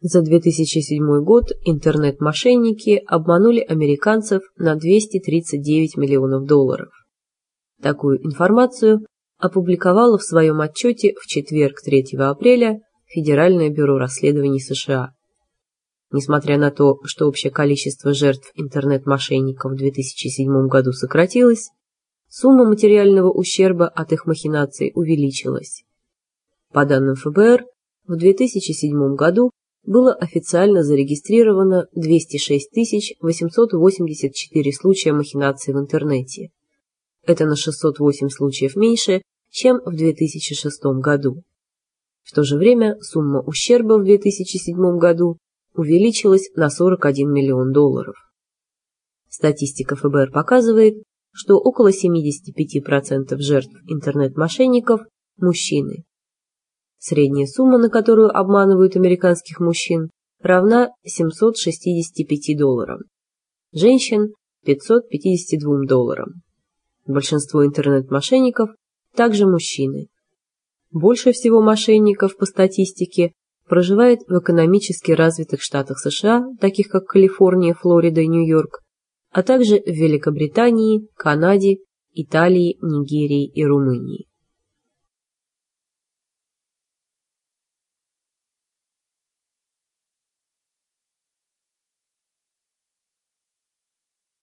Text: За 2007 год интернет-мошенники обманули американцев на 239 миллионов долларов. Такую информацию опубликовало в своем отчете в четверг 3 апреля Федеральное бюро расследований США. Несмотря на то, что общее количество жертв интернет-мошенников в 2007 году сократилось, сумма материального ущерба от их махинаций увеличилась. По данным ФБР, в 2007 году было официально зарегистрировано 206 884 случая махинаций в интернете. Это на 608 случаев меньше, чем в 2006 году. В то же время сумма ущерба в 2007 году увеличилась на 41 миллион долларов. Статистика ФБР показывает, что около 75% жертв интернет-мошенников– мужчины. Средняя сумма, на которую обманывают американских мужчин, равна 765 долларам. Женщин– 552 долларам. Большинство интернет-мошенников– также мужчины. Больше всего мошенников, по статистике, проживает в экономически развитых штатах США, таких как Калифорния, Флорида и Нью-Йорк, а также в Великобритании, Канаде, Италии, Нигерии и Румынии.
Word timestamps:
За 0.00 0.20
2007 0.20 1.24
год 1.24 1.44
интернет-мошенники 1.64 3.02
обманули 3.06 3.60
американцев 3.60 4.42
на 4.56 4.76
239 4.76 5.96
миллионов 5.96 6.46
долларов. 6.46 6.90
Такую 7.80 8.24
информацию 8.24 9.06
опубликовало 9.38 10.18
в 10.18 10.22
своем 10.22 10.60
отчете 10.60 11.14
в 11.20 11.26
четверг 11.26 11.80
3 11.82 12.16
апреля 12.18 12.80
Федеральное 13.06 13.70
бюро 13.70 13.98
расследований 13.98 14.60
США. 14.60 15.12
Несмотря 16.12 16.58
на 16.58 16.70
то, 16.70 16.98
что 17.04 17.26
общее 17.26 17.50
количество 17.50 18.12
жертв 18.12 18.50
интернет-мошенников 18.54 19.72
в 19.72 19.76
2007 19.76 20.66
году 20.68 20.92
сократилось, 20.92 21.70
сумма 22.28 22.68
материального 22.68 23.30
ущерба 23.30 23.88
от 23.88 24.12
их 24.12 24.26
махинаций 24.26 24.92
увеличилась. 24.94 25.84
По 26.72 26.84
данным 26.84 27.14
ФБР, 27.14 27.64
в 28.06 28.16
2007 28.16 29.14
году 29.14 29.50
было 29.86 30.12
официально 30.12 30.82
зарегистрировано 30.82 31.88
206 31.94 33.16
884 33.20 34.72
случая 34.72 35.12
махинаций 35.12 35.72
в 35.72 35.78
интернете. 35.78 36.50
Это 37.24 37.46
на 37.46 37.56
608 37.56 38.28
случаев 38.28 38.76
меньше, 38.76 39.22
чем 39.50 39.80
в 39.84 39.96
2006 39.96 40.82
году. 41.00 41.42
В 42.22 42.32
то 42.32 42.42
же 42.42 42.56
время 42.56 42.96
сумма 43.00 43.40
ущерба 43.40 43.98
в 43.98 44.04
2007 44.04 44.98
году 44.98 45.38
увеличилась 45.74 46.50
на 46.56 46.70
41 46.70 47.32
миллион 47.32 47.72
долларов. 47.72 48.16
Статистика 49.28 49.94
ФБР 49.94 50.32
показывает, 50.32 51.02
что 51.32 51.58
около 51.58 51.90
75% 51.90 53.36
жертв 53.38 53.74
интернет-мошенников– 53.86 55.02
мужчины. 55.36 56.04
Средняя 57.08 57.46
сумма, 57.46 57.78
на 57.78 57.88
которую 57.88 58.36
обманывают 58.36 58.96
американских 58.96 59.60
мужчин, 59.60 60.10
равна 60.42 60.90
765 61.04 62.58
долларам. 62.58 63.02
Женщин– 63.72 64.32
552 64.64 65.86
долларам. 65.86 66.42
Большинство 67.06 67.64
интернет-мошенников– 67.64 68.70
также 69.14 69.46
мужчины. 69.46 70.08
Больше 70.90 71.30
всего 71.30 71.62
мошенников, 71.62 72.36
по 72.36 72.44
статистике, 72.44 73.30
проживает 73.68 74.22
в 74.26 74.40
экономически 74.40 75.12
развитых 75.12 75.62
штатах 75.62 76.00
США, 76.00 76.44
таких 76.60 76.88
как 76.88 77.06
Калифорния, 77.06 77.74
Флорида 77.74 78.22
и 78.22 78.26
Нью-Йорк, 78.26 78.80
а 79.30 79.44
также 79.44 79.76
в 79.76 79.86
Великобритании, 79.86 81.06
Канаде, 81.14 81.76
Италии, 82.14 82.78
Нигерии 82.82 83.46
и 83.46 83.64
Румынии. 83.64 84.26